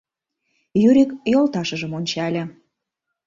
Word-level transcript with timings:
—Юрик 0.87 1.11
йолташыжым 1.31 1.91
ончале. 1.99 2.43